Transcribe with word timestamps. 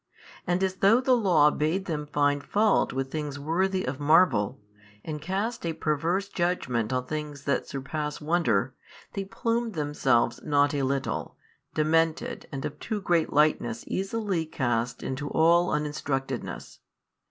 And 0.47 0.63
as 0.63 0.77
though 0.77 0.99
the 0.99 1.15
Law 1.15 1.51
bade 1.51 1.85
them 1.85 2.07
find 2.07 2.41
fault 2.43 2.91
with 2.91 3.11
things 3.11 3.37
worthy 3.37 3.85
of 3.85 3.99
marvel, 3.99 4.59
and 5.05 5.21
cast 5.21 5.63
a 5.63 5.73
perverse 5.73 6.27
judgment 6.27 6.91
on 6.91 7.05
things 7.05 7.43
that 7.43 7.67
surpass 7.67 8.19
wonder, 8.19 8.73
they 9.13 9.25
plume 9.25 9.73
themselves 9.73 10.41
not 10.43 10.73
a 10.73 10.81
little, 10.81 11.37
demented 11.75 12.47
and 12.51 12.65
of 12.65 12.79
too 12.79 12.99
great 12.99 13.31
lightness 13.31 13.83
easily 13.87 14.43
cast 14.47 15.03
into 15.03 15.29
all 15.29 15.69
uninstructedness. 15.69 16.79